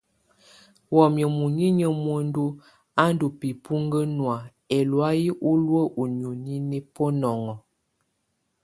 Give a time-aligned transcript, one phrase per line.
[0.95, 2.43] Wamɛ̀á munyinyǝ muǝndu
[3.03, 4.37] á ndù mǝpuŋkǝ nɔ̀á
[4.77, 7.53] ɛlɔ̀áyɛ u luǝ́ ú nioni nɛ bunɔŋɔ.